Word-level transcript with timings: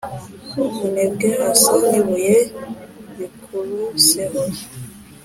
Umunebwe 0.65 1.29
asa 1.51 1.73
n’ibuye 1.89 2.37
bikuruseho, 3.17 4.41